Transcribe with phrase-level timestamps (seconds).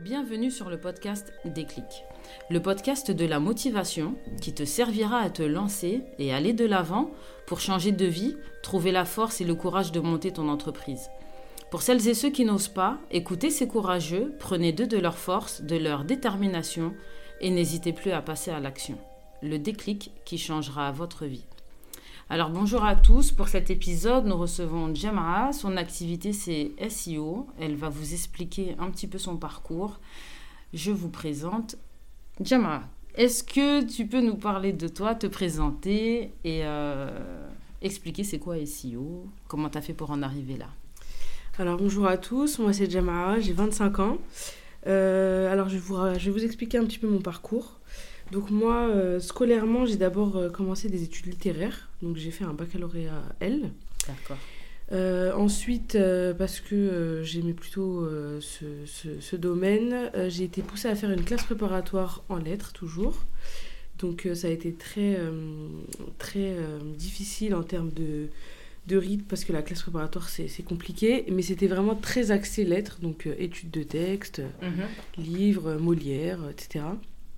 [0.00, 2.04] Bienvenue sur le podcast Déclic,
[2.50, 7.10] le podcast de la motivation qui te servira à te lancer et aller de l'avant
[7.46, 11.10] pour changer de vie, trouver la force et le courage de monter ton entreprise.
[11.70, 15.60] Pour celles et ceux qui n'osent pas, écoutez ces courageux, prenez d'eux de leur force,
[15.60, 16.94] de leur détermination
[17.40, 18.98] et n'hésitez plus à passer à l'action.
[19.42, 21.44] Le déclic qui changera votre vie.
[22.32, 27.76] Alors bonjour à tous, pour cet épisode nous recevons Jemra, son activité c'est SEO, elle
[27.76, 30.00] va vous expliquer un petit peu son parcours.
[30.72, 31.76] Je vous présente
[32.42, 32.84] Jemra.
[33.16, 37.10] Est-ce que tu peux nous parler de toi, te présenter et euh,
[37.82, 40.68] expliquer c'est quoi SEO, comment tu as fait pour en arriver là?
[41.58, 44.16] Alors bonjour à tous, moi c'est Jamara, j'ai 25 ans.
[44.86, 47.78] Euh, alors je je vais vous expliquer un petit peu mon parcours.
[48.32, 51.90] Donc moi, euh, scolairement, j'ai d'abord euh, commencé des études littéraires.
[52.00, 53.70] Donc j'ai fait un baccalauréat L.
[54.08, 54.38] D'accord.
[54.90, 55.98] Euh, ensuite,
[56.38, 58.08] parce que j'aimais plutôt
[58.40, 58.64] ce,
[59.20, 63.16] ce, domaine, j'ai été poussée à faire une classe préparatoire en lettres, toujours.
[63.98, 65.18] Donc ça a été très,
[66.18, 66.54] très
[66.98, 68.26] difficile en termes de,
[68.88, 71.24] de rythme, parce que la classe préparatoire, c'est compliqué.
[71.30, 75.24] Mais c'était vraiment très axé lettres, donc études de texte, mhm.
[75.24, 76.80] livres, Molière, etc.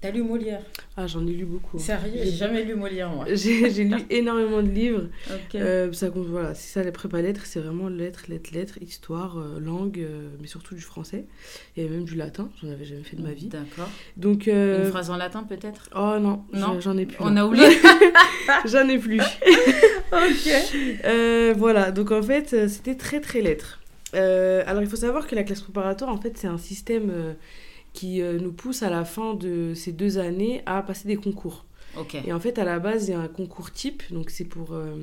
[0.05, 0.61] T'as lu Molière
[0.99, 1.79] Ah, j'en ai lu beaucoup.
[1.79, 1.81] Hein.
[1.81, 3.25] Sérieux J'ai jamais lu Molière, moi.
[3.33, 5.05] J'ai lu énormément de livres.
[5.55, 9.39] Euh, ça compte, voilà, c'est ça, les prépa lettres, c'est vraiment lettres, lettres, lettres, histoire,
[9.39, 11.25] euh, langue, euh, mais surtout du français.
[11.79, 13.47] Et même du latin, j'en avais jamais fait de ma vie.
[13.47, 13.89] D'accord.
[14.19, 14.47] Donc.
[14.47, 15.89] Une phrase en latin, peut-être?
[15.97, 16.79] Oh non, non?
[16.81, 17.17] j'en ai plus.
[17.21, 17.71] On a oublié
[18.67, 19.23] J'en ai plus.
[20.13, 21.57] ok.
[21.57, 23.81] voilà, donc en fait, c'était très, très lettres.
[24.13, 27.35] alors, il faut savoir que la classe préparatoire, en fait, c'est un système
[27.95, 31.65] qui euh, nous pousse à la fin de ces deux années à passer des concours.
[32.27, 34.73] Et en fait, à la base, il y a un concours type, donc c'est pour,
[34.73, 34.97] euh,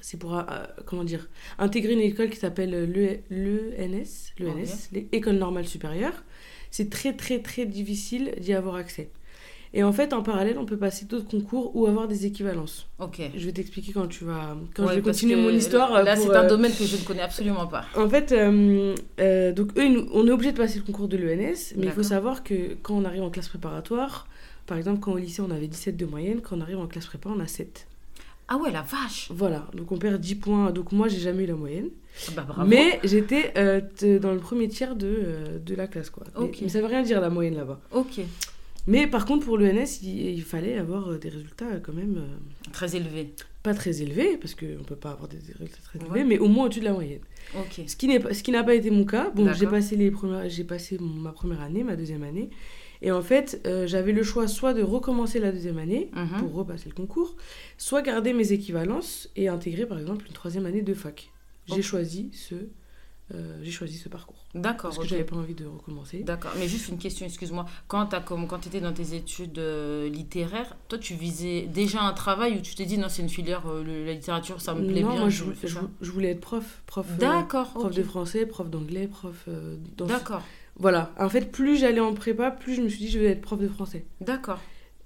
[0.00, 0.44] c'est pour euh,
[0.86, 6.22] comment dire, intégrer une école qui s'appelle l'ENS, l'ENS, l'École normale supérieure.
[6.70, 9.10] C'est très très très difficile d'y avoir accès.
[9.74, 12.86] Et en fait, en parallèle, on peut passer d'autres concours ou avoir des équivalences.
[12.98, 13.20] Ok.
[13.36, 16.02] Je vais t'expliquer quand tu vas, quand je vais continuer mon histoire.
[16.02, 17.84] Là, c'est un euh, domaine que je ne connais absolument pas.
[17.94, 21.74] En fait, euh, euh, donc eux, on est obligé de passer le concours de l'ENS,
[21.76, 24.26] mais il faut savoir que quand on arrive en classe préparatoire,
[24.66, 27.06] par exemple, quand au lycée on avait 17 de moyenne, quand on arrive en classe
[27.06, 27.86] prépa, on a 7.
[28.50, 30.70] Ah ouais, la vache Voilà, donc on perd 10 points.
[30.70, 31.90] Donc moi, j'ai jamais eu la moyenne.
[32.28, 32.66] Ah bah, bravo.
[32.66, 33.52] Mais j'étais
[34.18, 36.24] dans le premier tiers de, de la classe, quoi.
[36.40, 37.78] Mais, mais, ça veut rien dire, la moyenne, là-bas.
[37.92, 38.20] Ok.
[38.88, 42.16] Mais par contre, pour l'ENS, il, il, fallait avoir euh, des résultats euh, quand même.
[42.16, 43.34] Euh, très élevés.
[43.62, 46.48] Pas très élevés, parce qu'on ne peut pas avoir des résultats très élevés, mais au
[46.48, 47.20] moins au-dessus de la moyenne.
[47.54, 47.82] Ok.
[47.86, 49.30] Ce qui n'a pas été mon cas.
[49.30, 52.48] Bon, j'ai passé, les premières, passé ma première année, ma deuxième année.
[53.02, 56.40] Et en fait, j'avais le choix soit de recommencer la deuxième année mhm.
[56.40, 57.36] pour repasser le concours,
[57.76, 61.30] soit garder mes équivalences et intégrer par exemple une troisième année de fac.
[61.66, 62.54] J'ai choisi ce
[63.34, 64.36] euh, j'ai choisi ce parcours.
[64.54, 64.90] D'accord.
[64.90, 66.20] Parce que j'avais pas envie de recommencer.
[66.20, 66.52] D'accord.
[66.58, 67.66] Mais juste une question, excuse-moi.
[67.86, 72.60] Quand tu étais dans tes études euh, littéraires, toi, tu visais déjà un travail où
[72.60, 75.10] tu t'es dit non, c'est une filière, euh, la littérature, ça me plaît bien.
[75.10, 75.44] Non, moi, je,
[76.00, 76.82] je, voulais être prof.
[76.86, 77.70] Prof, D'accord.
[77.72, 79.46] prof de français, prof d'anglais, prof.
[79.98, 80.42] D'accord.
[80.76, 81.12] Voilà.
[81.18, 83.60] En fait, plus j'allais en prépa, plus je me suis dit je vais être prof
[83.60, 84.06] de français.
[84.22, 84.60] D'accord.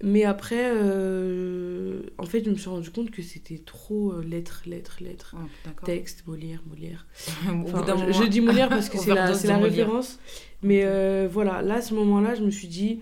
[0.05, 0.73] Mais après,
[2.23, 5.35] en fait, je me suis rendu compte que c'était trop euh, lettres, lettres, lettres.
[5.37, 7.07] Oh, texte, Molière, Molière.
[7.49, 10.21] Enfin, je, dis Molière parce que c'est la, la référence.
[10.63, 13.01] Mais euh, voilà, là, à ce moment-là, je me suis dit,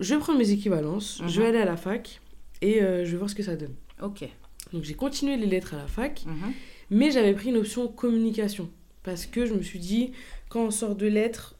[0.00, 1.54] je vais prendre mes équivalences, je vais mhm.
[1.54, 2.20] aller à la fac
[2.60, 3.74] et je vais voir ce que ça donne.
[4.02, 4.28] Ok.
[4.72, 6.52] Donc j'ai continué les lettres à la fac, mhm.
[6.90, 8.68] mais j'avais pris une option communication.
[9.04, 10.10] Parce que je me suis dit,
[10.48, 11.55] quand on sort de lettres,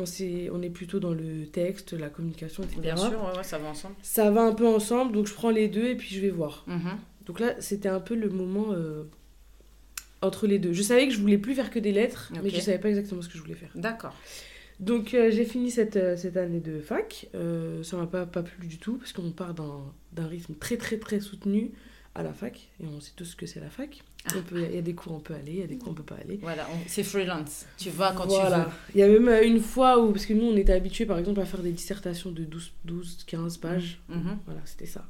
[0.00, 2.80] on, est, on est plutôt dans le texte, la communication, etc.
[2.80, 3.94] Bien sûr, ça va ensemble.
[4.02, 6.64] Ça va un peu ensemble, donc je prends les deux et puis je vais voir.
[6.66, 6.98] Mhm.
[7.26, 9.04] Donc là, c'était un peu le moment euh,
[10.22, 10.72] entre les deux.
[10.72, 13.22] Je savais que je voulais plus faire que des lettres, mais je savais pas exactement
[13.22, 13.70] ce que je voulais faire.
[13.74, 14.14] D'accord.
[14.80, 17.28] Donc euh, j'ai fini cette, euh, cette année de fac.
[17.82, 21.20] ça m'a pas, pas plu du tout, parce qu'on part d'un rythme très très très
[21.20, 21.72] soutenu
[22.14, 24.02] à la fac, et on sait tous ce que c'est la fac.
[24.26, 24.34] Ah.
[24.52, 26.02] Il y a des cours on peut aller, il y a des cours on peut
[26.02, 26.38] pas aller.
[26.42, 27.66] Voilà, c'est freelance.
[27.78, 28.64] Tu vas quand tu veux.
[28.94, 31.18] Il y a même euh, une fois où, parce que nous on était habitués par
[31.18, 34.00] exemple à faire des dissertations de 12, 12 15 pages.
[34.10, 34.14] Mm-hmm.
[34.16, 34.36] Mm-hmm.
[34.46, 35.06] Voilà, c'était ça.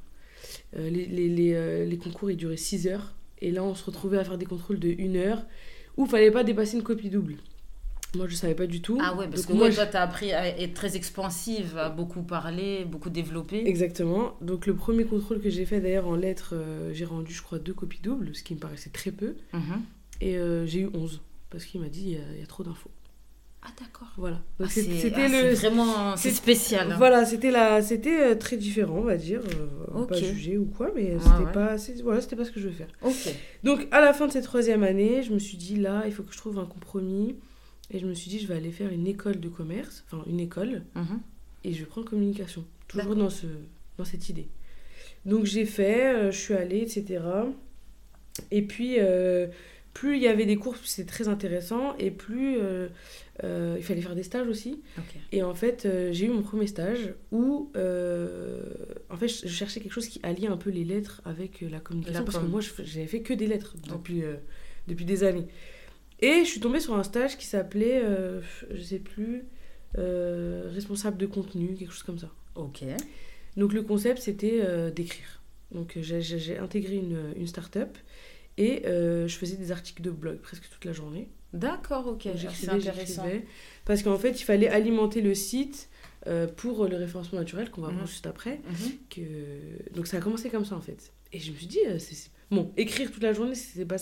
[0.77, 3.85] Euh, les, les, les, euh, les, concours ils duraient 6 heures, et là on se
[3.85, 5.45] retrouvait à faire des contrôles de 1 heure
[5.97, 7.37] où il fallait pas dépasser une copie double.
[8.17, 8.99] Moi, je savais pas du tout.
[9.01, 12.23] Ah ouais, parce que moi, toi, tu as appris à être très expansive, à beaucoup
[12.23, 13.67] parler, beaucoup développer.
[13.69, 14.37] Exactement.
[14.41, 17.59] Donc, le premier contrôle que j'ai fait, d'ailleurs, en lettres, euh, j'ai rendu, je crois,
[17.59, 19.37] deux copies doubles, ce qui me paraissait très peu.
[19.53, 19.83] Mhm.
[20.21, 21.21] Et euh, j'ai eu 11,
[21.51, 22.91] parce qu'il m'a dit, il y, a trop d'infos.
[23.63, 24.09] Ah d'accord.
[24.17, 24.41] Voilà.
[24.59, 26.93] Ah, c'était ah, le vraiment c'est spécial.
[26.93, 26.97] Hein.
[26.97, 29.43] Voilà, c'était la c'était euh, très différent, on va dire,
[30.09, 32.89] pas jugé ou quoi, mais c'était pas voilà, c'était pas ce que je veux faire.
[33.03, 33.35] OK.
[33.63, 36.23] Donc à la fin de cette troisième année, je me suis dit là, il faut
[36.23, 37.37] que je trouve un compromis
[37.91, 40.41] Et je me suis dit, je vais aller faire une école de commerce, enfin une
[40.41, 41.21] école, mhm.
[41.65, 42.65] et je vais prendre communication.
[42.89, 43.47] Toujours dans, ce,
[43.99, 44.49] dans cette idée.
[45.27, 47.23] Donc j'ai fait, euh, je suis allée, etc.
[48.51, 49.49] Et puis, euh,
[49.93, 52.89] plus il y avait des cours, c'était très intéressant, et plus euh,
[53.43, 54.83] il fallait faire des stages aussi.
[55.33, 60.07] Et en fait, j'ai eu mon premier stage où, en fait, je cherchais quelque chose
[60.07, 63.35] qui alliait un peu les lettres avec la communication, parce que moi, j'avais fait que
[63.35, 64.23] des lettres depuis,
[64.87, 65.49] depuis des années.
[66.21, 68.03] Et je suis tombée sur un stage qui s'appelait,
[68.71, 69.45] je sais plus,
[69.97, 72.31] responsable de contenu, quelque chose comme ça.
[72.55, 72.85] Ok.
[73.57, 75.43] Donc le concept, c'était euh, d'écrire.
[75.73, 77.97] Donc euh, j'ai intégré une, une start-up
[78.57, 81.29] et euh, je faisais des articles de blog presque toute la journée.
[81.53, 82.29] D'accord, ok.
[82.35, 83.45] J'écrivais, j'écrivais.
[83.85, 85.89] Parce qu'en fait, il fallait alimenter le site
[86.57, 88.09] pour le référencement naturel qu'on va voir mhm.
[88.09, 88.61] juste après.
[88.69, 88.93] Mhm.
[89.09, 89.95] que...
[89.95, 91.13] Donc ça a commencé comme ça en fait.
[91.33, 93.97] Et je me suis dit, c'est, bon, écrire toute la journée, c'est pas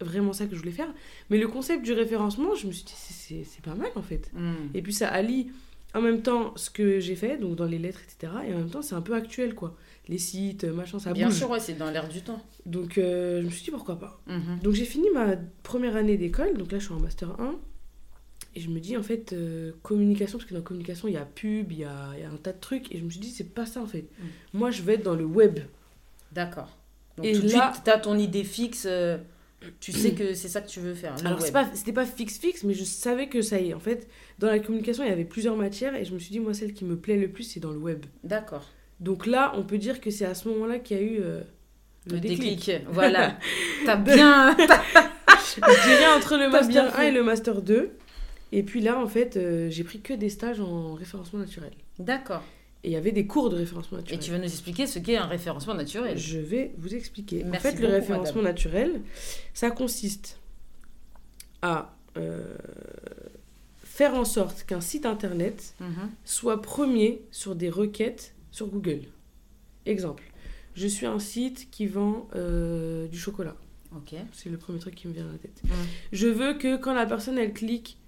[0.00, 0.92] vraiment ça que je voulais faire.
[1.30, 4.30] Mais le concept du référencement, je me suis dit, c'est, pas mal en fait.
[4.34, 4.70] Mhm.
[4.74, 5.48] Et puis ça allie
[5.94, 8.32] en même temps ce que j'ai fait, donc dans les lettres, etc.
[8.46, 9.76] Et en même temps, c'est un peu actuel, quoi.
[10.08, 12.42] Les sites, machin, ça Bien sûr, ouais, c'est dans l'air du temps.
[12.66, 14.20] Donc, euh, je me suis dit, pourquoi pas.
[14.26, 14.60] Mhm.
[14.62, 17.56] Donc, j'ai fini ma première année d'école, donc là, je suis en Master 1.
[18.54, 21.18] Et je me dis, en fait, euh, communication, parce que dans la communication, il y
[21.18, 22.92] a pub, il y a, y a, un tas de trucs.
[22.94, 24.06] Et je me suis dit, c'est pas ça, en fait.
[24.18, 24.28] Mhm.
[24.54, 25.60] Moi, je vais être dans le web.
[26.32, 26.76] D'accord.
[27.16, 28.86] Donc, et tout de suite, tu as ton idée fixe.
[28.88, 29.18] Euh,
[29.80, 31.14] tu sais que c'est ça que tu veux faire.
[31.24, 33.74] Alors, c'était pas, pas fixe fixe, mais je savais que ça y est.
[33.74, 36.40] En fait, dans la communication, il y avait plusieurs matières et je me suis dit,
[36.40, 38.04] moi, celle qui me plaît le plus, c'est dans le web.
[38.24, 38.68] D'accord.
[39.00, 41.42] Donc là, on peut dire que c'est à ce moment-là qu'il y a eu euh,
[42.06, 42.70] le, déclic.
[42.88, 43.38] Voilà.
[43.86, 44.56] T'as bien.
[44.56, 47.90] je dirais entre le Master 1 et le Master 2.
[48.52, 51.72] Et puis là, en fait, euh, j'ai pris que des stages en référencement naturel.
[51.98, 52.42] D'accord.
[52.84, 54.18] Et il y avait des cours de référencement naturel.
[54.18, 56.18] Et tu vas nous expliquer ce qu'est un référencement naturel?
[56.18, 57.44] Je vais vous expliquer.
[57.44, 59.02] en fait, le référencement naturel,
[59.54, 60.40] ça consiste
[61.62, 62.56] à euh,
[63.84, 66.10] faire en sorte qu'un site internet mhm.
[66.24, 69.02] soit premier sur des requêtes sur Google.
[69.86, 70.24] Exemple,
[70.74, 73.54] je suis un site qui vend euh, du chocolat.
[73.94, 74.14] Ok.
[74.32, 75.62] C'est le premier truc qui me vient à la tête.
[76.12, 77.98] Je veux que quand la personne elle clique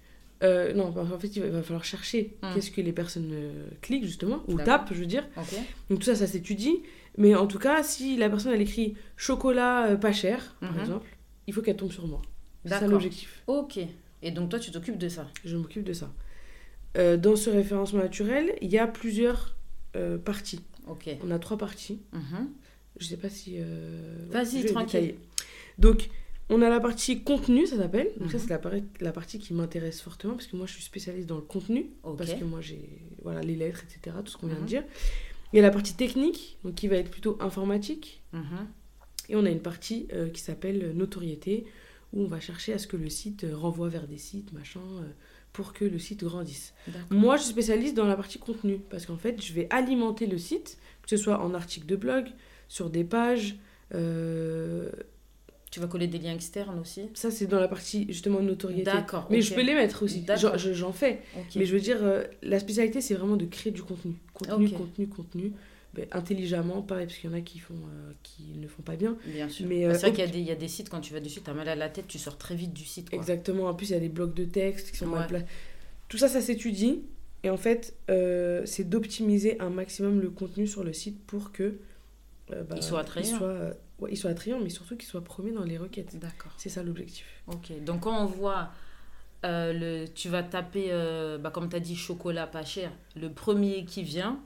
[0.43, 2.53] euh, non, en fait, il va, falloir chercher hmm.
[2.53, 5.27] qu'est-ce que les personnes euh, cliquent, justement, ou tapent, je veux dire.
[5.89, 6.81] Donc, tout ça, ça s'étudie.
[7.17, 10.79] Mais en tout cas, si la personne, elle écrit chocolat euh, pas cher, par mhm.
[10.81, 11.17] exemple,
[11.47, 12.21] il faut qu'elle tombe sur moi.
[12.65, 13.43] C'est ça l'objectif.
[13.47, 13.79] Ok.
[14.21, 16.11] Et donc, toi, tu t'occupes de ça Je m'occupe de ça.
[16.95, 19.55] dans ce référencement naturel, il y a plusieurs
[20.25, 20.61] parties.
[20.87, 21.09] Ok.
[21.23, 22.01] On a trois parties.
[22.11, 22.49] Mhm.
[22.99, 23.57] Je sais pas si.
[24.29, 25.15] Vas-y, tranquille.
[25.77, 26.09] Donc,
[26.49, 28.11] on a la partie contenu, ça s'appelle.
[28.19, 28.43] Donc, ça, mhm.
[28.47, 31.91] c'est la, partie qui m'intéresse fortement parce que moi, je suis spécialiste dans le contenu.
[32.17, 34.67] Parce que moi, j'ai voilà, les lettres, etc., tout ce qu'on vient de mhm.
[34.67, 34.83] dire.
[35.53, 38.21] Il y a la partie technique, donc qui va être plutôt informatique.
[38.33, 38.67] Mhm.
[39.29, 41.65] Et on a une partie euh, qui s'appelle notoriété,
[42.13, 44.81] où on va chercher à ce que le site euh, renvoie vers des sites, machin,
[44.99, 45.09] euh,
[45.51, 46.73] pour que le site grandisse.
[47.09, 50.37] Moi, je suis spécialiste dans la partie contenu parce qu'en fait, je vais alimenter le
[50.37, 52.27] site, que ce soit en article de blog,
[52.67, 53.55] sur des pages.
[55.75, 58.85] Tu vas coller des liens externes aussi Ça, c'est dans la partie justement notoriété.
[58.85, 59.27] D'accord.
[59.29, 60.25] Mais je peux les mettre aussi.
[60.37, 61.19] J'en fais.
[61.57, 64.13] Mais je veux dire, euh, la spécialité, c'est vraiment de créer du contenu.
[64.33, 65.51] Contenu, contenu, contenu.
[65.93, 68.95] Ben, intelligemment, pareil, parce qu'il y en a qui, font, euh, qui ne font pas
[68.95, 69.17] bien.
[69.25, 69.67] Bien sûr.
[69.67, 71.49] Mais, euh, c'est vrai qu'il y, y, a des sites, quand tu vas dessus, tu
[71.49, 73.13] as mal à la tête, tu sors très vite du site.
[73.13, 73.67] Exactement.
[73.67, 75.45] En plus, il y a des blocs de texte qui sont mal placés.
[76.07, 77.01] Tout ça, ça s'étudie.
[77.43, 81.79] Et en fait, c'est d'optimiser un maximum le contenu sur le site pour que.
[82.49, 83.27] Bah, il soit attrayant.
[83.27, 86.17] Il soit, ouais, il soit attrayant, mais surtout qu'il soit premier dans les requêtes.
[86.19, 86.51] D'accord.
[86.57, 87.25] C'est ça l'objectif.
[87.47, 88.69] Ok, donc quand on voit,
[89.45, 93.31] euh, le, tu vas taper, euh, bah, comme tu as dit, chocolat pas cher, le
[93.31, 94.39] premier qui vient.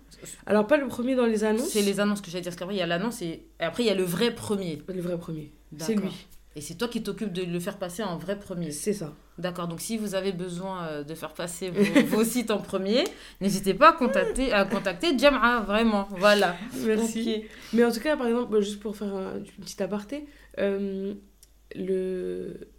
[0.46, 1.70] Alors, pas le premier dans les annonces.
[1.70, 3.46] C'est les annonces que j'allais dire, parce qu'après, il y a l'annonce et...
[3.60, 4.82] après, il y a le vrai premier.
[4.88, 5.51] Le vrai premier.
[5.77, 6.27] C'est lui.
[6.56, 8.72] Et c'est toi qui t'occupes de le faire passer en vrai premier.
[8.72, 9.13] C'est ça.
[9.38, 13.03] D'accord, donc si vous avez besoin euh, de faire passer vos, sites en premier,
[13.39, 16.08] n'hésitez pas à contacter, à contacter Jam'a, vraiment.
[16.12, 16.58] Voilà.
[16.86, 17.46] Merci.
[17.72, 20.25] Mais en tout cas, par exemple, juste pour faire un, une petite aparté,
[20.58, 21.13] euh,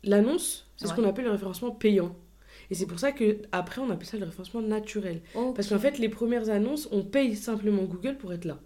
[0.02, 2.14] l'annonce, c'est ce qu'on appelle le référencement payant.
[2.70, 5.22] Et c'est pour ça qu'après, on appelle ça le référencement naturel.
[5.54, 8.58] Parce qu'en fait, les premières annonces, on paye simplement Google pour être là.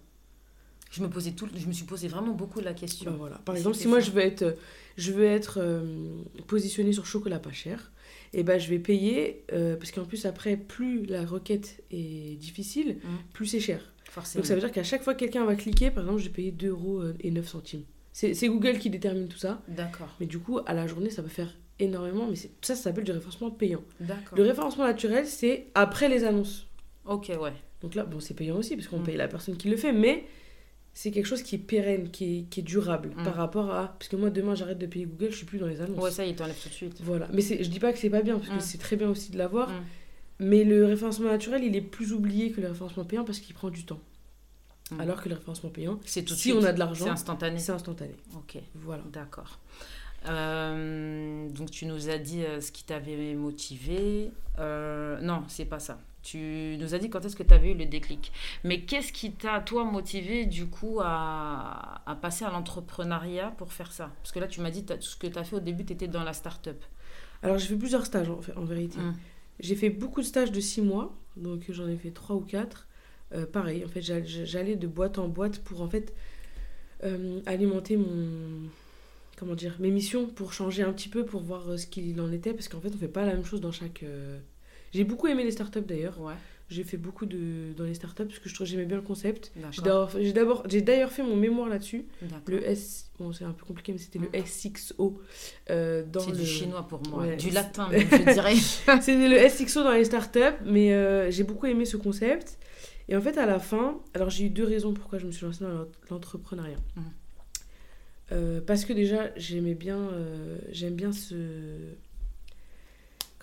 [0.95, 3.11] Je me, posais tout, je me suis posé vraiment beaucoup la question.
[3.11, 3.37] Bah voilà.
[3.39, 4.55] Par exemple, si moi je veux être,
[4.97, 7.91] je veux être euh, positionné sur chocolat pas cher,
[8.33, 12.39] et eh ben je vais payer, euh, parce qu'en plus après, plus la requête est
[12.39, 13.09] difficile, mmh.
[13.33, 13.81] plus c'est cher.
[14.09, 14.41] Forcément.
[14.41, 16.33] Donc ça veut dire qu'à chaque fois que quelqu'un va cliquer, par exemple, je vais
[16.33, 17.83] payer 2 euros et 9 centimes.
[18.13, 19.61] C'est Google qui détermine tout ça.
[19.67, 20.15] D'accord.
[20.21, 23.11] Mais du coup, à la journée, ça peut faire énormément, mais ça, ça s'appelle du
[23.11, 23.83] référencement payant.
[23.99, 26.67] Le référencement naturel, c'est après les annonces.
[27.05, 27.53] Ok, ouais.
[27.81, 29.03] Donc là, bon, c'est payant aussi, parce qu'on mmh.
[29.03, 30.23] paye la personne qui le fait, mais
[30.95, 33.23] c'est quelque chose qui est pérenne, qui est, qui est durable mm.
[33.23, 33.89] par rapport à.
[33.99, 36.01] Parce que moi, demain, j'arrête de payer Google, je suis plus dans les annonces.
[36.01, 37.01] Ouais, ça, il t'enlève tout de suite.
[37.03, 37.27] Voilà.
[37.33, 38.61] Mais je dis pas que c'est pas bien, parce que mm.
[38.61, 39.69] c'est très bien aussi de l'avoir.
[39.69, 39.83] Mm.
[40.39, 43.69] Mais le référencement naturel, il est plus oublié que le référencement payant parce qu'il prend
[43.69, 43.99] du temps.
[44.99, 47.59] Alors que le référencement payant, c'est tout si on a de l'argent, c'est instantané.
[47.59, 48.15] C'est instantané.
[48.35, 48.57] Ok.
[48.75, 49.03] Voilà.
[49.11, 49.59] D'accord.
[50.27, 54.31] Euh, donc tu nous as dit euh, ce qui t'avait motivé.
[54.59, 55.99] Euh, non, c'est pas ça.
[56.25, 58.31] Tu nous as dit quand est-ce que tu avais eu le déclic.
[58.63, 63.91] Mais qu'est-ce qui t'a, toi, motivé du coup à, à passer à l'entrepreneuriat pour faire
[63.91, 64.11] ça?
[64.23, 65.93] Parce que là, tu m'as dit tout ce que tu as fait au début, tu
[65.93, 66.83] étais dans la start-up.
[67.43, 68.97] Alors, j'ai fait plusieurs stages en, en vérité.
[68.97, 69.15] Hum.
[69.59, 72.87] J'ai fait beaucoup de stages de six mois, donc j'en ai fait trois ou quatre.
[73.33, 76.11] Euh, pareil, en fait, j'allais de boîte en boîte pour en fait
[77.03, 78.69] euh, alimenter mon
[79.37, 82.31] comment dire mes missions pour changer un petit peu pour voir euh, ce qu'il en
[82.31, 84.05] était parce qu'en fait on fait pas la même chose dans chaque
[84.95, 86.19] j'ai beaucoup aimé les startups d'ailleurs.
[86.21, 86.33] Ouais.
[86.67, 89.51] J'ai fait beaucoup de dans les startups parce que je trouve j'aimais bien le concept.
[89.71, 92.05] J'ai d'abord j'ai d'ailleurs fait mon mémoire là-dessus.
[92.47, 94.29] Le S bon c'est un peu compliqué mais c'était le.
[94.43, 95.21] SXO
[95.69, 98.55] euh, dans C'est du chinois pour moi, du latin je dirais.
[99.01, 102.57] c'était le SXO dans les startups mais euh, j'ai beaucoup aimé ce concept
[103.09, 105.45] et en fait à la fin alors j'ai eu deux raisons pourquoi je me suis
[105.45, 106.77] lancée dans l'entrepreneuriat.
[106.95, 107.01] Mm.
[108.31, 110.09] Euh, parce que déjà j'aimais bien
[110.71, 111.35] j'aime bien ce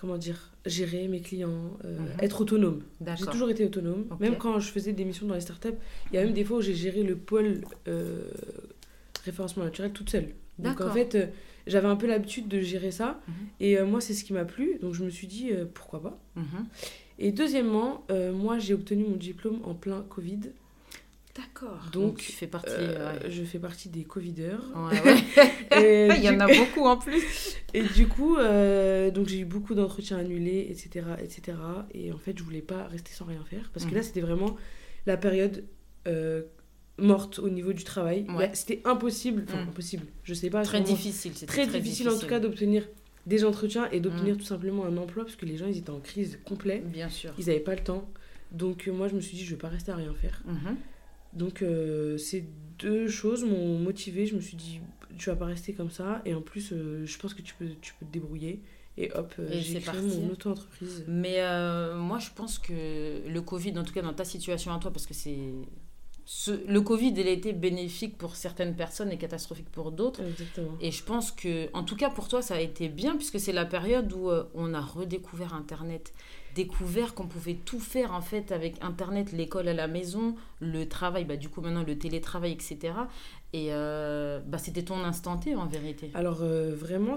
[0.03, 2.07] comment dire, gérer mes clients, euh, mhm.
[2.19, 2.81] être autonome.
[3.15, 4.03] J'ai toujours été autonome.
[4.19, 5.69] Même quand je faisais des missions dans les startups,
[6.11, 8.25] il y a même des fois où j'ai géré le pôle euh,
[9.23, 10.27] référencement naturel toute seule.
[10.59, 11.27] Donc en fait, euh,
[11.67, 13.21] j'avais un peu l'habitude de gérer ça.
[13.29, 13.33] Mhm.
[13.61, 14.77] Et moi, c'est ce qui m'a plu.
[14.81, 16.19] Donc je me suis dit, pourquoi pas.
[16.35, 16.65] Mhm.
[17.19, 20.41] Et deuxièmement, moi, j'ai obtenu mon diplôme en plein Covid.
[21.35, 21.89] D'accord.
[21.91, 24.61] Donc, tu fais partie, euh, je fais partie des Covideurs.
[25.75, 27.57] Il y en a beaucoup en plus.
[27.73, 31.57] Et du coup, euh, donc j'ai eu beaucoup d'entretiens annulés, etc., etc.
[31.93, 33.97] Et en fait, je voulais pas rester sans rien faire parce que mhm.
[33.97, 34.55] là, c'était vraiment
[35.07, 35.63] la période
[36.07, 36.43] euh,
[36.99, 38.27] morte au niveau du travail.
[38.53, 39.69] C'était impossible, enfin mhm.
[39.69, 40.05] impossible.
[40.23, 40.61] Je sais pas.
[40.61, 41.33] Très difficile.
[41.47, 42.87] Très, très difficile, en tout cas d'obtenir
[43.25, 44.39] des entretiens et d'obtenir mhm.
[44.39, 46.87] tout simplement un emploi parce que les gens ils étaient en crise complète.
[46.91, 47.33] Bien sûr.
[47.39, 48.07] Ils n'avaient pas le temps.
[48.51, 50.43] Donc moi, je me suis dit, je vais pas rester à rien faire.
[51.33, 52.45] Donc euh, ces
[52.79, 54.25] deux choses m'ont motivé.
[54.25, 54.79] Je me suis dit,
[55.17, 56.21] tu vas pas rester comme ça.
[56.25, 58.61] Et en plus, euh, je pense que tu peux, tu peux te débrouiller.
[58.95, 61.03] Et hop, euh, j'ai créé mon auto-entreprise.
[61.07, 61.41] Mais
[61.95, 65.07] moi, je pense que le Covid, en tout cas dans ta situation à toi, parce
[65.07, 65.35] que c'est...
[66.47, 70.21] le Covid, il a été bénéfique pour certaines personnes et catastrophique pour d'autres.
[70.79, 73.51] Et je pense que, en tout cas pour toi, ça a été bien, puisque c'est
[73.51, 76.13] la période où on a redécouvert Internet
[76.55, 81.25] découvert qu'on pouvait tout faire en fait avec Internet, l'école à la maison, le travail,
[81.25, 82.93] bah, du coup maintenant le télétravail, etc.
[83.53, 86.11] Et euh, bah, c'était ton instant T en vérité.
[86.13, 87.15] Alors euh, vraiment,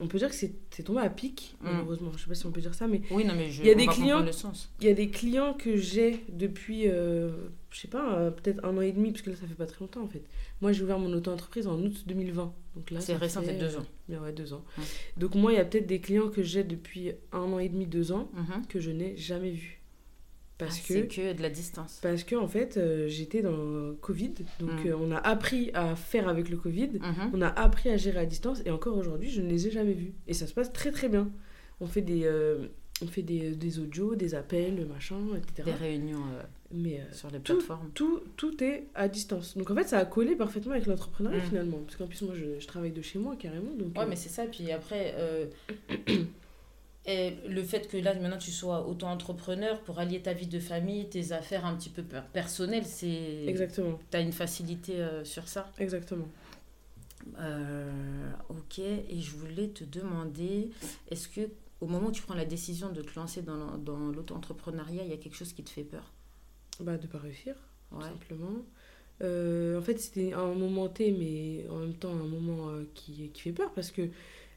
[0.00, 1.66] on peut dire que c'est tombé à pic, mm.
[1.66, 2.10] malheureusement.
[2.16, 3.70] Je sais pas si on peut dire ça, mais oui, non, mais je, il y
[3.70, 4.70] a des clients, le sens.
[4.80, 7.30] Il y a des clients que j'ai depuis, euh,
[7.70, 9.66] je sais pas, euh, peut-être un an et demi, parce que là, ça fait pas
[9.66, 10.22] très longtemps en fait.
[10.60, 12.52] Moi, j'ai ouvert mon auto-entreprise en août 2020.
[12.76, 13.86] Donc là, c'est récent, c'est deux ans.
[14.10, 14.64] Euh, ouais, deux ans.
[15.16, 17.86] Donc moi, il y a peut-être des clients que j'ai depuis un an et demi,
[17.86, 18.66] deux ans, mm-hmm.
[18.68, 19.80] que je n'ai jamais vus.
[20.64, 21.98] Parce ah, que c'est que de la distance.
[22.02, 24.88] Parce que en fait, euh, j'étais dans le Covid, donc mm.
[24.88, 27.30] euh, on a appris à faire avec le Covid, mm-hmm.
[27.32, 29.92] on a appris à gérer à distance, et encore aujourd'hui, je ne les ai jamais
[29.92, 30.12] vus.
[30.26, 31.30] Et ça se passe très très bien.
[31.80, 32.66] On fait des, euh,
[33.02, 35.62] on fait des, des audios, des appels, machin, etc.
[35.64, 36.22] Des réunions
[36.72, 37.90] Mais, sur les plateformes.
[37.94, 39.56] Tout, tout, est à distance.
[39.56, 41.48] Donc en fait, ça a collé parfaitement avec l'entrepreneuriat mm.
[41.48, 41.78] finalement.
[41.84, 43.74] Parce qu'en plus, moi, je, je, travaille de chez moi carrément.
[43.74, 44.44] Donc, ouais, mais c'est ça.
[44.46, 45.14] Puis après.
[47.06, 51.08] Et le fait que là, maintenant, tu sois auto-entrepreneur pour allier ta vie de famille,
[51.08, 53.44] tes affaires un petit peu personnelles, c'est...
[53.46, 53.98] Exactement.
[54.10, 55.70] Tu as une facilité euh, sur ça?
[55.78, 56.28] Exactement.
[57.38, 60.70] Euh, ok, et je voulais te demander,
[61.10, 61.42] est-ce que
[61.80, 65.14] au moment où tu prends la décision de te lancer dans, dans l'auto-entrepreneuriat, il y
[65.14, 66.10] a quelque chose qui te fait peur?
[66.80, 67.54] Bah, de pas réussir,
[67.90, 68.64] tout simplement.
[69.20, 73.42] Euh, en fait, c'était un moment T, mais en même temps un moment qui, qui
[73.42, 74.08] fait peur parce que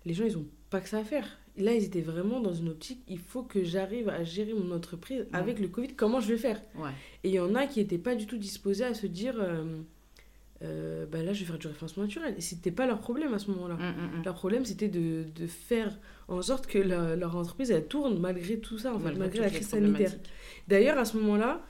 [0.05, 2.69] les gens, ils ont pas que ça à faire là, ils étaient vraiment dans une
[2.69, 6.38] optique, il faut que j'arrive à gérer mon entreprise avec le Covid, comment je vais
[6.38, 6.62] faire?
[7.24, 9.81] Et il y en a qui n'étaient pas du tout disposés à se dire, euh,
[10.63, 12.36] euh, bah là, je vais faire du référencement naturel.
[12.38, 13.75] Et ce n'était pas leur problème à ce moment-là.
[13.75, 14.24] Mm, mm, mm.
[14.25, 15.97] Leur problème, c'était de, de, faire
[16.27, 19.67] en sorte que leur entreprise, elle tourne malgré tout ça, en fait, malgré, la crise
[19.67, 20.13] sanitaire.
[20.67, 21.62] D'ailleurs, à ce moment-là,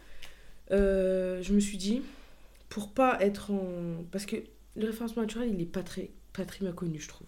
[0.71, 2.01] euh, je me suis dit,
[2.69, 4.03] pour pas être en...
[4.11, 4.37] Parce que
[4.75, 7.27] le référencement naturel, il n'est pas très, pas très bien connu, je trouve.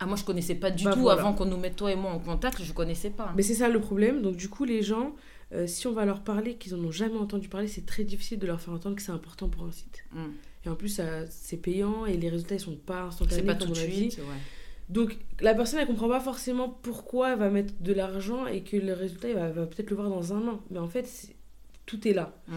[0.00, 1.08] Ah, moi, je connaissais pas du bah, tout.
[1.10, 3.32] Avant qu'on nous mette toi et moi en contact, je connaissais pas.
[3.36, 4.22] Mais c'est ça le problème.
[4.22, 5.14] Donc, du coup, les gens,
[5.52, 8.38] euh, si on va leur parler, qu'ils en ont jamais entendu parler, c'est très difficile
[8.38, 10.04] de leur faire entendre que c'est important pour un site.
[10.12, 10.26] Mm.
[10.66, 11.00] Et en plus,
[11.30, 14.20] c'est payant et les résultats, ils sont pas instantanés, pas tout de suite,
[14.88, 18.76] Donc, la personne, elle comprend pas forcément pourquoi elle va mettre de l'argent et que
[18.76, 20.60] le résultat, elle va, peut-être le voir dans un an.
[20.70, 21.08] Mais en fait,
[21.86, 22.36] tout est là.
[22.46, 22.54] Mm.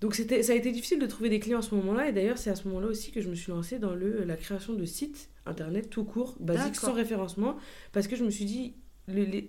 [0.00, 2.10] Donc ça a été difficile de trouver des clients à ce moment-là.
[2.10, 4.36] Et d'ailleurs, c'est à ce moment-là aussi que je me suis lancée dans le, la
[4.36, 7.56] création de sites internet tout court, basique, sans référencement.
[7.92, 8.74] Parce que je me suis dit,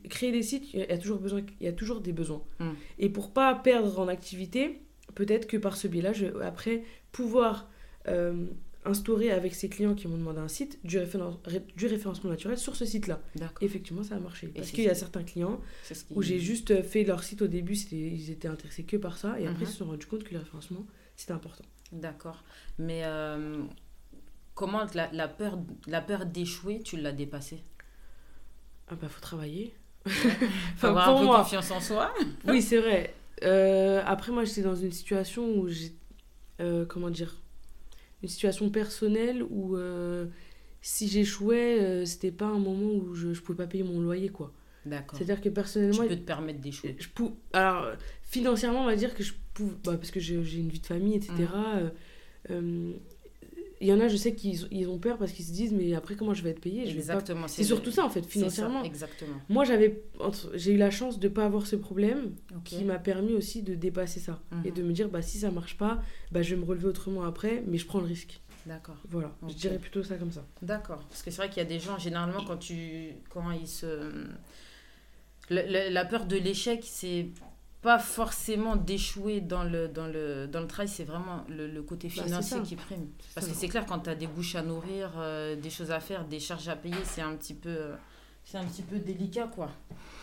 [0.10, 2.44] créer des sites, il y a toujours, besoin, il y a toujours des besoins.
[2.60, 2.72] Hmm.
[3.00, 4.82] Et pour pas perdre en activité,
[5.14, 7.70] peut-être que par ce biais-là, je vais après pouvoir
[8.08, 8.48] euh,
[8.84, 11.00] instaurer avec ces clients qui m'ont demandé un site du,
[11.76, 13.22] du référencement naturel sur ce site-là.
[13.62, 14.48] Effectivement, ça a marché.
[14.48, 15.60] Parce qu'il y a certains clients
[16.12, 19.48] où j'ai juste fait leur site au début, ils étaient intéressés que par ça, et
[19.48, 20.86] après ils se sont rendus compte que le référencement,
[21.16, 21.66] c'était important.
[21.92, 22.44] D'accord.
[22.78, 23.64] Mais euh,
[24.56, 27.62] comment la, la, peur, la peur d'échouer, tu l'as dépassée?
[28.88, 29.76] Ah bah, faut travailler.
[30.06, 32.14] faut avoir un peu confiance en soi.
[32.48, 33.14] oui, c'est vrai.
[33.44, 35.94] Euh, après, moi, j'étais dans une situation où j'ai...
[36.62, 37.36] Euh, comment dire
[38.24, 40.26] une situation personnelle où euh,
[40.82, 44.52] si j'échouais, c'était pas un moment où je, je pouvais pas payer mon loyer, quoi.
[44.86, 45.18] D'accord.
[45.18, 46.04] C'est-à-dire que personnellement.
[46.04, 46.96] Tu peux te permettre d'échouer.
[46.98, 47.38] Je pou...
[47.54, 47.92] Alors,
[48.24, 49.76] financièrement, on va dire que je pouvais.
[49.84, 51.46] Bah, parce que j'ai une vie de famille, etc.
[53.82, 55.94] Il y en a, je sais qu'ils ils ont peur parce qu'ils se disent, mais
[55.96, 56.88] après, comment je vais être payé?
[56.88, 57.48] Exactement.
[57.48, 58.84] C'est surtout ça, en fait, financièrement.
[58.84, 59.36] exactement.
[59.50, 60.04] Moi, j'avais,
[60.54, 63.76] j'ai eu la chance de ne pas avoir ce problème qui m'a permis aussi de
[63.76, 64.42] dépasser ça.
[64.64, 64.76] Et mhm.
[64.76, 66.02] de me dire, bah, si ça marche pas,
[66.32, 68.40] bah, je vais me relever autrement après, mais je prends le risque.
[68.66, 68.98] D'accord.
[69.08, 70.44] Voilà, je dirais plutôt ça comme ça.
[70.62, 71.04] D'accord.
[71.10, 74.10] Parce que c'est vrai qu'il y a des gens, généralement, quand, tu, quand ils se.
[75.50, 77.28] la peur de l'échec, c'est
[77.86, 82.08] pas forcément d'échouer dans le, dans, le, dans le travail, c'est vraiment le, le côté
[82.08, 83.06] bah, financier qui prime.
[83.36, 86.00] Parce que c'est clair, quand tu as des bouches à nourrir, euh, des choses à
[86.00, 87.96] faire, des charges à payer, c'est un petit peu, euh,
[88.44, 89.70] c'est un petit peu délicat, quoi.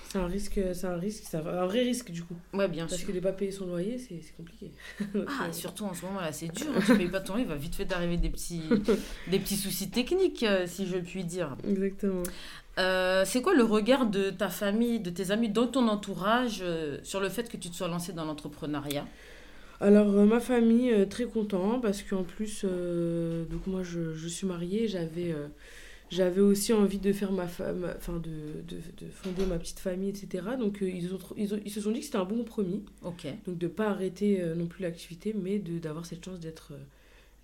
[0.09, 2.35] C'est un risque, c'est un risque, c'est un vrai risque du coup.
[2.52, 4.73] Ouais, bien Parce que de pas payer son loyer, c'est compliqué.
[5.00, 6.66] ah, euh, surtout en ce moment là, c'est dur.
[6.76, 8.62] Hein, tu payes pas ton loyer, il va vite fait d'arriver des petits,
[9.31, 11.57] des petits soucis techniques, si je puis dire.
[11.66, 12.25] Exactement.
[12.79, 16.99] Euh, c'est quoi le regard de ta famille, de tes amis, dans ton entourage euh,
[17.02, 19.07] sur le fait que tu te sois lancé dans l'entrepreneuriat?
[19.81, 24.88] Alors, euh, ma famille, très content parce qu'en plus, donc moi je, je, suis mariée,
[24.88, 25.35] j'avais
[26.09, 30.11] j'avais aussi envie de faire ma femme, enfin de, de, de, fonder ma petite famille,
[30.11, 30.45] etc.
[30.59, 32.85] Donc ils, ont, ils, ils, se sont dit que c'était un bon compromis.
[33.02, 33.26] Ok.
[33.47, 36.73] Donc de pas arrêter non plus l'activité, mais d'avoir cette chance d'être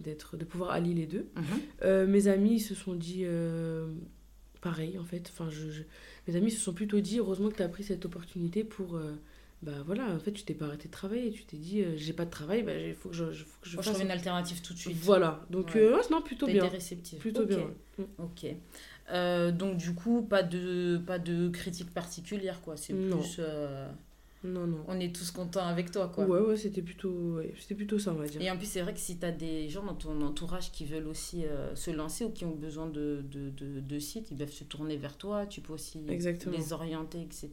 [0.00, 1.26] d'être de pouvoir allier les deux.
[1.34, 2.04] Mhm.
[2.06, 3.24] mes amis se sont dit
[4.60, 5.30] pareil en fait.
[5.32, 5.82] Enfin, je,
[6.26, 8.96] Mes amis se sont plutôt dit heureusement que tu as pris cette opportunité pour.
[8.96, 9.14] Euh,
[9.60, 11.32] bah voilà, en fait, tu t'es pas arrêté de travailler.
[11.32, 13.68] Tu t'es dit euh, j'ai pas de travail, bah, il faut que je, faut que
[13.68, 14.00] je fasse.
[14.00, 14.96] une alternative tout de suite.
[14.96, 15.80] Voilà, donc ouais.
[15.80, 16.66] Euh, non, plutôt bien.
[16.68, 17.18] réceptif.
[17.18, 17.70] Plutôt bien.
[17.98, 18.02] Mm.
[18.18, 19.56] Ok.
[19.56, 22.76] donc du coup, pas de, pas de critique particulière quoi.
[22.76, 23.40] C'est plus.
[24.44, 24.84] Non, non.
[24.86, 26.24] On est tous contents avec toi, quoi.
[26.24, 28.40] Ouais, ouais, c'était plutôt, c'était plutôt ça, on va dire.
[28.40, 30.84] Et en plus, c'est vrai que si tu as des gens dans ton entourage qui
[30.84, 34.36] veulent aussi euh, se lancer ou qui ont besoin de, de, de, de, sites, ils
[34.36, 35.46] peuvent se tourner vers toi.
[35.46, 37.50] Tu peux aussi les orienter, etc.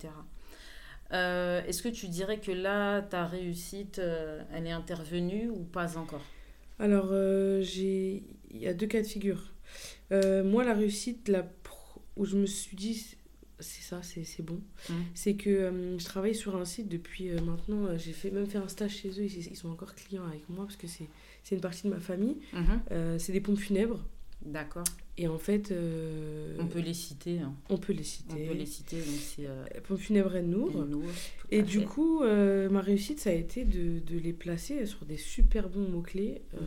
[1.12, 5.98] Euh, est-ce que tu dirais que là, ta réussite, euh, elle est intervenue ou pas
[5.98, 6.24] encore?
[6.78, 7.10] Alors,
[7.62, 8.24] j'ai...
[8.52, 9.54] il y a deux cas de figure.
[10.12, 11.48] moi, la réussite, la
[12.16, 13.18] où je me suis dit
[13.60, 14.62] c'est ça, c'est bon.
[14.90, 14.94] Mmh.
[15.14, 18.48] C'est que euh, je travaille sur un site depuis euh, maintenant, euh, j'ai fait même
[18.48, 21.08] fait un stage chez eux, ils, ils sont encore clients avec moi parce que c'est
[21.52, 22.38] une partie de ma famille.
[22.54, 23.18] Mmh.
[23.18, 24.04] c'est des pompes funèbres.
[24.42, 24.84] D'accord.
[25.18, 25.72] Et en fait.
[25.72, 27.40] Euh, on peut les citer.
[27.40, 27.54] Hein.
[27.70, 28.34] On peut les citer.
[28.34, 28.98] On peut les citer.
[28.98, 29.48] Donc c'est.
[29.48, 30.72] Euh, Pommes funèbres Nour.
[31.52, 35.18] Et du coup, euh, ma réussite, ça a été de, de, les placer sur des
[35.18, 36.60] super bons mots-clés, mhm.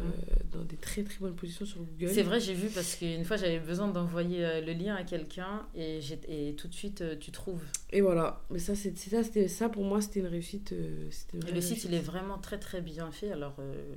[0.53, 2.11] dans des très très bonnes positions sur Google.
[2.13, 6.01] C'est vrai, j'ai vu parce qu'une fois, j'avais besoin d'envoyer le lien à quelqu'un et,
[6.29, 7.63] et tout de suite, tu trouves.
[7.91, 8.43] Et voilà.
[8.51, 10.73] Mais ça, c'est ça, ça, pour moi, c'était une réussite.
[10.73, 13.31] et le site, il est vraiment très très bien fait.
[13.31, 13.57] Alors,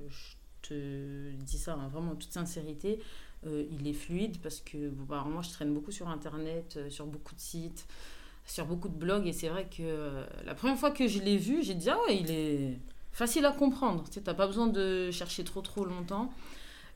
[0.09, 2.99] je te dis ça hein, vraiment en toute sincérité
[3.47, 7.07] euh, il est fluide parce que bah, moi je traîne beaucoup sur internet, euh, sur
[7.07, 7.87] beaucoup de sites,
[8.45, 11.37] sur beaucoup de blogs et c'est vrai que euh, la première fois que je l'ai
[11.37, 12.79] vu, j'ai dit ah ouais, il est
[13.11, 14.03] facile à comprendre.
[14.09, 16.31] Tu n'as pas besoin de chercher trop trop longtemps.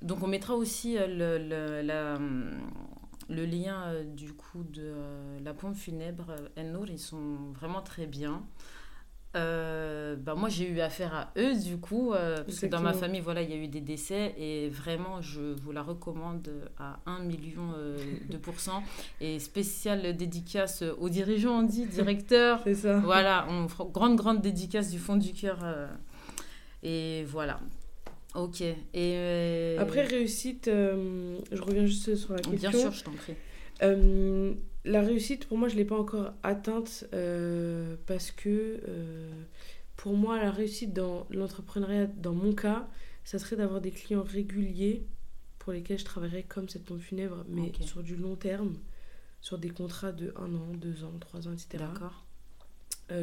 [0.02, 1.82] Donc on mettra aussi le, le,
[3.30, 4.94] le lien du coup de
[5.44, 8.44] la pompe funèbre Ennour, ils sont vraiment très bien.
[9.36, 12.94] Euh, bah moi j'ai eu affaire à eux du coup euh, parce que dans ma
[12.94, 17.00] famille voilà il y a eu des décès et vraiment je vous la recommande à
[17.06, 17.98] 1 million euh,
[18.30, 18.82] de pourcents.
[19.20, 23.00] Et spéciale dédicace aux dirigeants on dit directeurs c'est ça.
[23.00, 25.60] Voilà on grande grande dédicace du fond du cœur
[26.82, 27.60] et voilà.
[28.36, 28.62] Ok
[28.94, 32.70] et après réussite je reviens juste sur la question.
[32.70, 33.36] bien sûr je t'en prie.
[33.84, 34.54] Euh,
[34.86, 39.32] la réussite, pour moi, je ne l'ai pas encore atteinte euh, parce que euh,
[39.98, 42.88] pour moi, la réussite dans l'entrepreneuriat, dans mon cas,
[43.24, 45.04] ça serait d'avoir des clients réguliers
[45.58, 48.76] pour lesquels je travaillerais comme cette pompe funèbre, mais sur du long terme,
[49.42, 51.84] sur des contrats de 1 an, 2 ans, 3 ans, etc.
[51.92, 52.26] D'accord.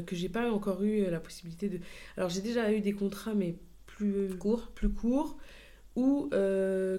[0.05, 1.79] que j'ai pas encore eu la possibilité de.
[2.17, 3.55] Alors, j'ai déjà eu des contrats, mais
[3.87, 5.37] plus court, plus court
[5.95, 6.31] ou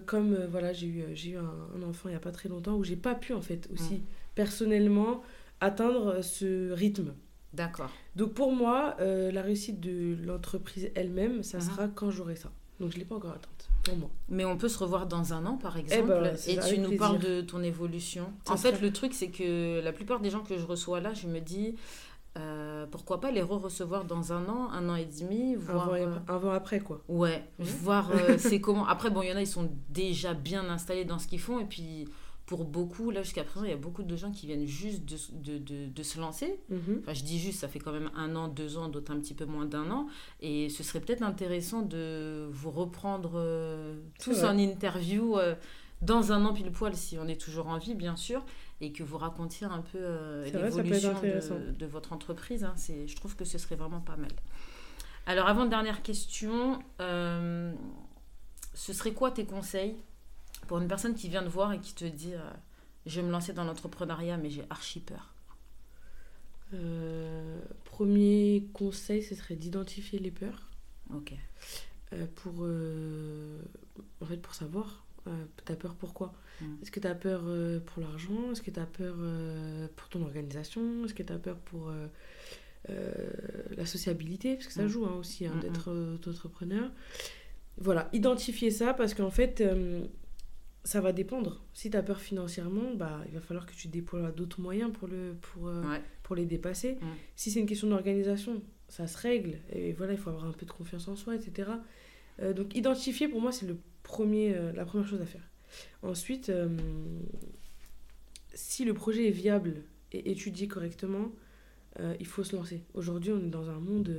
[0.05, 2.83] comme voilà j'ai eu j'ai eu un, enfant il y a pas très longtemps où
[2.83, 4.03] j'ai pas pu en fait aussi.
[4.35, 5.21] Personnellement
[5.59, 7.13] atteindre ce rythme.
[7.53, 7.91] D'accord.
[8.15, 11.61] Donc pour moi la réussite de l'entreprise elle-même ça mm-hmm.
[11.61, 12.51] sera quand j'aurai ça.
[12.79, 14.09] Donc je l'ai pas encore atteinte pour moi.
[14.29, 16.97] Mais on peut se revoir dans un an par eh ben, exemple et tu nous
[16.97, 18.33] parles de ton évolution.
[18.47, 21.27] En fait le truc c'est que la plupart des gens que je reçois là je
[21.27, 21.75] me dis
[22.35, 25.93] euh, pourquoi pas les re-recevoir dans un an, un an et demi, voir...
[26.27, 27.03] Avant, euh, après, quoi.
[27.07, 27.63] Ouais, mmh.
[27.63, 28.87] voir euh, c'est comment...
[28.87, 31.59] Après, bon, il y en a, ils sont déjà bien installés dans ce qu'ils font,
[31.59, 32.07] et puis
[32.45, 35.57] pour beaucoup, là, jusqu'à présent, il y a beaucoup de gens qui viennent juste de,
[35.57, 36.59] de, de, se lancer.
[36.69, 36.75] Mmh.
[36.99, 39.33] Enfin, je dis juste, ça fait quand même un an, deux ans, d'autres un petit
[39.33, 40.07] peu moins d'un an,
[40.41, 43.41] et ce serait peut-être intéressant de vous reprendre
[44.19, 45.37] tous en interview
[46.03, 48.43] dans un an pile poil, si on est toujours en vie, bien sûr,
[48.81, 52.63] et que vous racontiez un peu euh, l'évolution de, votre entreprise.
[52.63, 52.75] Hein.
[52.77, 54.31] je trouve que ce serait vraiment pas mal.
[55.25, 57.73] Alors, avant dernière question, euh,
[58.73, 59.95] ce serait quoi tes conseils
[60.67, 62.49] pour une personne qui vient te voir et qui te dit euh,
[63.05, 65.33] je vais me lancer dans l'entrepreneuriat, mais j'ai archi peur
[67.85, 70.71] Premier conseil, ce serait d'identifier les peurs.
[71.13, 71.33] Ok.
[72.33, 72.65] pour,
[74.21, 75.05] en fait, pour savoir,
[75.65, 76.33] t'as peur pourquoi?
[76.61, 76.65] Mm.
[76.81, 78.51] Est-ce que tu as peur euh, pour l'argent?
[78.51, 81.05] Est-ce que tu as peur euh, pour ton organisation?
[81.05, 82.07] Est-ce que tu as peur pour euh,
[83.75, 84.55] la sociabilité?
[84.55, 84.89] Parce que ça mm.
[84.89, 86.91] joue hein, aussi hein, mm, d'être entrepreneur.
[87.77, 89.63] Voilà, identifier ça parce qu'en fait,
[90.83, 91.63] ça va dépendre.
[91.73, 95.07] Si tu as peur financièrement, bah, il va falloir que tu déploies d'autres moyens pour,
[95.07, 95.71] le, pour,
[96.23, 96.97] pour les dépasser.
[97.35, 99.59] Si c'est une question d'organisation, ça se règle.
[99.71, 101.69] Et voilà, il faut avoir un peu de confiance en soi, etc.
[102.55, 105.47] donc, identifier, pour moi, c'est le premier, la première chose à faire.
[106.01, 106.69] Ensuite, euh,
[108.53, 111.31] si le projet est viable et étudié correctement,
[111.99, 112.83] euh, il faut se lancer.
[112.93, 114.11] Aujourd'hui, on est dans un monde,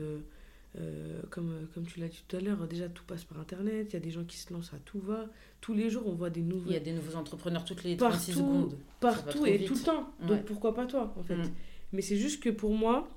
[0.78, 3.92] euh, comme, comme tu l'as dit tout à l'heure, déjà tout passe par Internet, il
[3.94, 5.26] y a des gens qui se lancent à tout va.
[5.60, 6.70] Tous les jours, on voit des nouveaux...
[6.70, 8.76] Il y a des nouveaux entrepreneurs toutes les 36 secondes.
[9.00, 10.12] Partout et tout le temps.
[10.26, 11.50] Donc pourquoi pas toi, en fait mm.
[11.92, 13.08] Mais c'est juste que pour moi,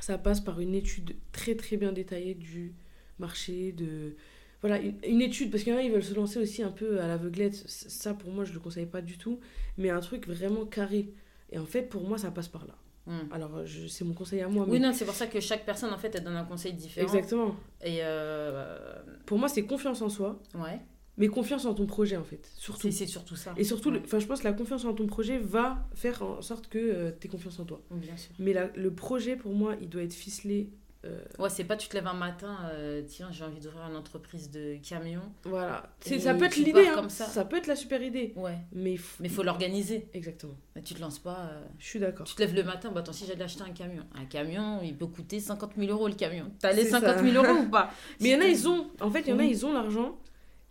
[0.00, 2.72] ça passe par une étude très très bien détaillée du
[3.18, 4.16] marché, de
[4.60, 7.00] voilà, une, étude, parce qu'il y en a, ils veulent se lancer aussi un peu
[7.00, 7.54] à l'aveuglette.
[7.54, 9.40] Ça, pour moi, je ne le conseille pas du tout.
[9.78, 11.08] Mais un truc vraiment carré.
[11.50, 12.76] Et en fait, pour moi, ça passe par là.
[13.10, 13.32] Hmm.
[13.32, 13.50] Alors,
[13.88, 14.64] c'est mon conseil à moi.
[14.68, 17.04] Oui, non, c'est pour ça que chaque personne, en fait, elle donne un conseil différent.
[17.04, 17.56] Exactement.
[17.82, 18.78] Et euh,
[19.26, 20.40] Pour moi, c'est confiance en soi.
[20.54, 20.78] Ouais.
[21.16, 22.48] Mais confiance en ton projet, en fait.
[22.56, 22.90] Surtout.
[22.92, 23.52] C'est surtout ça.
[23.56, 26.68] Et surtout, enfin, je pense que la confiance en ton projet va faire en sorte
[26.68, 27.82] que euh, tu aies confiance en toi.
[27.90, 28.30] Bien sûr.
[28.38, 30.70] Mais le projet, pour moi, il doit être ficelé
[31.06, 33.96] euh, ouais, c'est pas tu te lèves un matin, euh, tiens, j'ai envie d'ouvrir une
[33.96, 35.32] entreprise de camions.
[35.44, 35.90] Voilà.
[36.00, 37.08] Ça peut être l'idée, hein.
[37.08, 37.24] ça.
[37.24, 37.46] ça.
[37.46, 38.34] peut être la super idée.
[38.36, 38.58] Ouais.
[38.72, 40.08] Mais il faut l'organiser.
[40.12, 40.56] Exactement.
[40.76, 41.48] Mais tu te lances pas.
[41.52, 42.26] Euh, Je suis d'accord.
[42.26, 44.04] Tu te lèves le matin, bah attends, si j'allais acheter un camion.
[44.14, 46.52] Un camion, il peut coûter 50 000 euros le camion.
[46.58, 47.90] T'as les 50 000 euros ou pas?
[48.20, 48.90] Mais il y en a, ils ont.
[49.00, 50.18] En fait, il y en a, ils ont l'argent,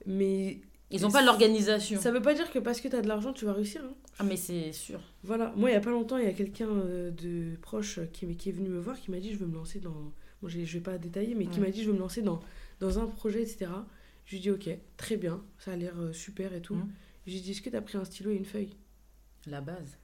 [0.05, 0.61] mais.
[0.91, 1.99] Ils n'ont pas l'organisation.
[1.99, 3.81] Ça veut pas dire que parce que tu as de l'argent, tu vas réussir.
[3.83, 3.93] Hein.
[4.19, 4.99] Ah, mais c'est sûr.
[5.23, 5.53] Voilà.
[5.55, 8.51] Moi, il y a pas longtemps, il y a quelqu'un de proche qui, qui est
[8.51, 10.97] venu me voir qui m'a dit Je veux me lancer dans bon, je vais pas
[10.97, 12.39] détailler, mais qui m'a dit je veux me lancer dans,
[12.79, 13.71] dans un projet, etc.
[14.25, 16.75] Je lui ai dit ok, très bien, ça a l'air euh, super et tout.
[16.75, 16.89] Mmh.
[17.25, 18.75] Je lui ai dit est-ce que tu as pris un stylo et une feuille?
[19.47, 19.97] La base.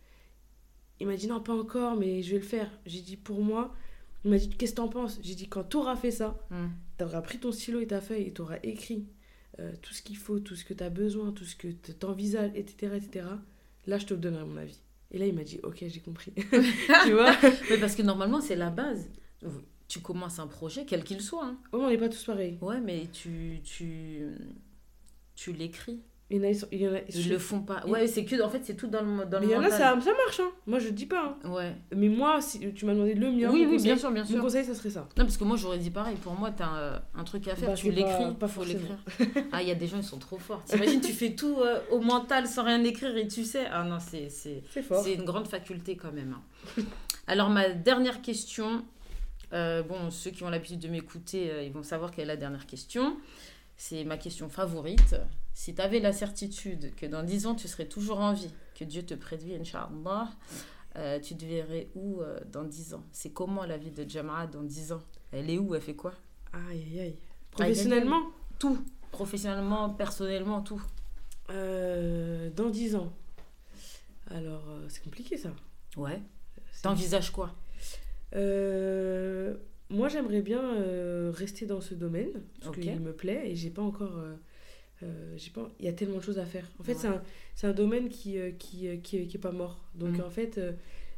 [0.99, 2.71] Il m'a dit non, pas encore, mais je vais le faire.
[2.85, 3.75] J'ai dit pour moi,
[4.23, 5.19] il m'a dit qu'est-ce que t'en penses?
[5.21, 6.65] J'ai dit quand tu auras fait ça, mmh.
[6.97, 9.07] tu auras pris ton stylo et ta feuille et tu auras écrit
[9.59, 12.05] euh, tout ce qu'il faut, tout ce que tu as besoin, tout ce que tu
[12.05, 13.27] envisages, etc., etc.
[13.87, 14.79] Là, je te donnerai mon avis.
[15.11, 16.33] Et là, il m'a dit ok, j'ai compris.
[17.05, 17.35] tu vois
[17.69, 19.09] Mais parce que normalement, c'est la base
[19.87, 21.45] tu commences un projet, quel qu'il soit.
[21.45, 21.57] Hein.
[21.73, 22.57] on n'est pas tous pareils.
[22.61, 24.27] Ouais, mais tu, tu,
[25.35, 26.01] tu l'écris.
[26.31, 27.85] Il y en a, il y en a, ils le font pas.
[27.85, 29.69] Ouais, c'est que, en fait, c'est tout dans le, dans mais il y en a,
[29.69, 30.49] ça, ça marche, hein.
[30.65, 31.37] Moi, je dis pas.
[31.43, 31.51] Hein.
[31.51, 31.75] Ouais.
[31.95, 34.37] Mais moi, si tu m'as demandé le mien, oui, oui, bien sûr, bien sûr.
[34.37, 35.01] Mon conseil, ça serait ça.
[35.17, 36.15] Non, parce que moi, j'aurais dit pareil.
[36.15, 38.33] Pour moi, t'as un, un truc à faire, bah, tu l'écris.
[38.39, 38.97] Pas, faut l'écrire.
[39.51, 40.63] ah, il y a des gens, ils sont trop forts.
[40.63, 43.67] T'imagines, tu fais tout euh, au mental sans rien écrire et tu sais.
[43.71, 46.35] Ah non, c'est C'est une grande faculté quand même.
[46.79, 46.83] Hein.
[47.27, 48.83] Alors, ma dernière question,
[49.53, 52.37] euh, bon, ceux qui ont l'habitude de m'écouter, euh, ils vont savoir quelle est la
[52.37, 53.17] dernière question.
[53.77, 55.15] C'est ma question favorite.
[55.55, 58.83] Si tu avais la certitude que dans 10 ans, tu serais toujours en vie, que
[58.83, 60.29] Dieu te prédit, Inch'Allah,
[60.97, 63.03] euh, tu te verrais où dans 10 ans?
[63.11, 65.01] C'est comment la vie de Jama'a dans 10 ans?
[65.31, 65.73] Elle est où?
[65.73, 66.13] Elle fait quoi?
[66.53, 67.17] Aïe, aïe, aïe.
[67.49, 68.21] Professionnellement?
[68.59, 68.77] Tout.
[69.11, 70.83] Professionnellement, personnellement, tout.
[71.49, 73.11] dans 10 ans.
[74.29, 75.49] Alors, c'est compliqué ça.
[75.97, 76.21] Ouais.
[76.81, 77.55] T'envisages quoi?
[78.35, 79.55] Euh,
[79.89, 83.81] moi, j'aimerais bien euh, rester dans ce domaine, parce qu'il me plaît, et j'ai pas
[83.81, 84.19] encore...
[85.03, 85.71] Euh, pas...
[85.79, 86.69] Il y a tellement de choses à faire.
[86.79, 87.21] En fait, c'est un,
[87.63, 89.83] un, domaine qui, qui, qui, qui, est pas mort.
[89.95, 90.21] Donc, mm.
[90.21, 90.59] en fait,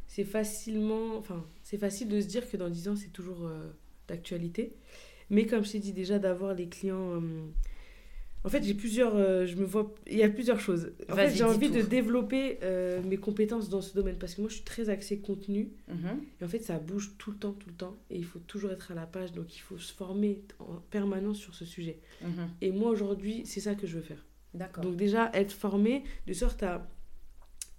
[0.08, 1.18] c'est facilement...
[1.18, 3.50] Enfin, c'est facile de se dire que dans 10 ans, c'est toujours
[4.08, 4.74] d'actualité.
[5.30, 7.22] Mais comme je t'ai dit déjà, d'avoir les clients.
[8.44, 9.16] En fait, j'ai plusieurs.
[9.16, 9.94] Euh, je me vois.
[10.08, 10.92] Il y a plusieurs choses.
[11.10, 14.50] En fait, j'ai envie de développer euh, mes compétences dans ce domaine parce que moi,
[14.50, 15.70] je suis très axée contenu.
[15.88, 16.22] Mhm.
[16.40, 17.98] Et en fait, ça bouge tout le temps, tout le temps.
[18.10, 19.34] Et il faut toujours être à la page.
[19.34, 22.00] Donc, il faut se former en permanence sur ce sujet.
[22.22, 22.50] Mhm.
[22.62, 24.24] Et moi, aujourd'hui, c'est ça que je veux faire.
[24.54, 24.84] D'accord.
[24.84, 26.88] Donc, déjà, être formé de sorte à,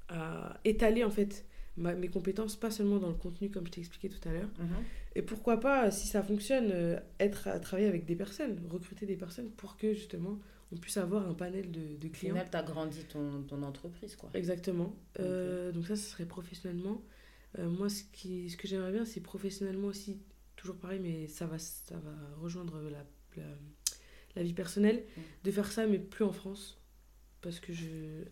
[0.09, 1.47] à étaler, en fait,
[1.79, 4.51] mes compétences, pas seulement dans le contenu, comme je t'ai expliqué tout à l'heure.
[4.59, 4.85] Mhm.
[5.15, 9.17] Et pourquoi pas, si ça fonctionne, euh, être à travailler avec des personnes, recruter des
[9.17, 10.39] personnes pour que justement
[10.71, 12.35] on puisse avoir un panel de, de clients.
[12.35, 14.31] Au final, tu as grandi ton, ton, entreprise, quoi.
[14.35, 14.95] Exactement.
[15.19, 17.03] Euh, donc ça, ce serait professionnellement.
[17.59, 20.21] Euh, moi, ce, qui, ce que j'aimerais bien, c'est professionnellement aussi,
[20.57, 23.43] toujours pareil, mais ça va, ça va rejoindre la,
[24.37, 25.21] la, vie personnelle, mm.
[25.45, 26.79] de faire ça, mais plus en France.
[27.41, 28.25] Parce que je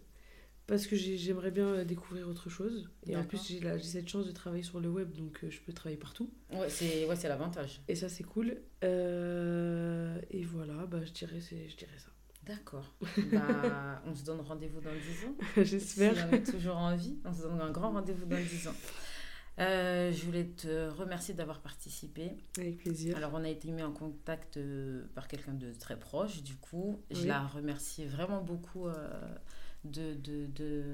[0.67, 2.89] parce que j'aimerais bien euh, découvrir autre chose.
[3.07, 5.73] Et en plus, j'ai cette chance de travailler sur le web, donc euh, je peux
[5.73, 6.31] travailler partout.
[6.53, 7.81] Ouais, c'est ouais, l'avantage.
[7.89, 8.57] Et ça, c'est cool.
[8.83, 12.11] Euh, et voilà, bah, je, dirais, je dirais ça.
[12.45, 12.95] D'accord.
[13.33, 15.37] bah, on se donne rendez-vous dans 10 ans.
[15.65, 16.17] J'espère.
[16.17, 18.75] Si on est toujours en vie, on se donne un grand rendez-vous dans 10 ans.
[19.59, 22.33] je voulais te remercier d'avoir participé.
[22.59, 23.17] Avec plaisir.
[23.17, 24.59] Alors, on a été mis en contact
[25.15, 27.01] par quelqu'un de très proche, du coup.
[27.13, 28.89] Je la remercie vraiment beaucoup
[29.87, 30.85] de, de, de,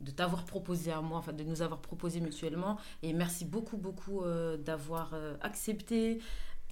[0.00, 2.78] de t'avoir proposé à moi, enfin de nous avoir proposé mutuellement.
[3.02, 6.20] Et merci beaucoup, beaucoup euh, d'avoir euh, accepté,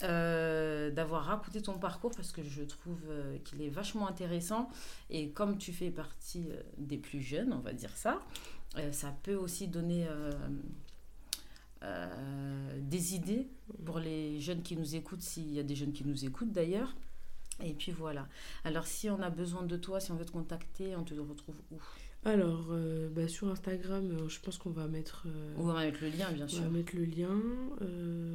[0.03, 3.01] euh, d'avoir raconté ton parcours parce que je trouve
[3.45, 4.69] qu'il est vachement intéressant.
[5.11, 8.21] Et comme tu fais partie des plus jeunes, on va dire ça,
[8.93, 10.07] ça peut aussi donner...
[12.81, 13.47] des idées
[13.85, 16.97] pour les jeunes qui nous écoutent, s'il y a des jeunes qui nous écoutent d'ailleurs.
[17.64, 18.29] Et puis voilà.
[18.64, 21.57] Alors si on a besoin de toi, si on veut te contacter, on te retrouve
[21.71, 21.79] où?
[22.25, 25.25] Alors, euh, bah, sur Instagram, euh, je pense qu'on va mettre...
[25.27, 26.61] Euh, on va mettre le lien, bien sûr.
[26.61, 27.31] On va mettre le lien.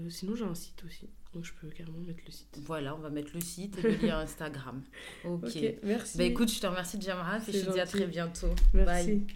[0.10, 1.10] sinon, j'ai un site aussi.
[1.34, 2.60] Donc, je peux carrément mettre le site.
[2.64, 4.82] Voilà, on va mettre le site et le lien Instagram.
[5.26, 5.58] Ok.
[5.84, 6.18] merci.
[6.18, 8.54] Bah, écoute, je te remercie, Jamara, et je te dis à très bientôt.
[8.74, 9.08] Merci.
[9.08, 9.28] Bye.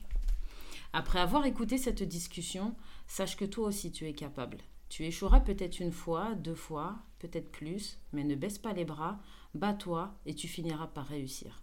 [0.94, 2.74] Après avoir écouté cette discussion,
[3.08, 4.58] sache que toi aussi, tu es capable.
[4.90, 9.20] Tu échoueras peut-être une fois, deux fois, peut-être plus, mais ne baisse pas les bras,
[9.58, 11.62] bats-toi et tu finiras par réussir.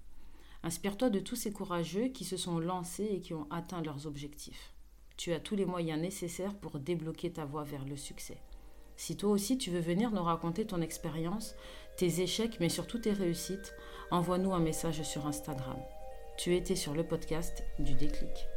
[0.62, 4.72] Inspire-toi de tous ces courageux qui se sont lancés et qui ont atteint leurs objectifs.
[5.16, 8.38] Tu as tous les moyens nécessaires pour débloquer ta voie vers le succès.
[8.96, 11.54] Si toi aussi tu veux venir nous raconter ton expérience,
[11.96, 13.74] tes échecs, mais surtout tes réussites,
[14.10, 15.78] envoie-nous un message sur Instagram.
[16.38, 18.53] Tu étais sur le podcast du déclic.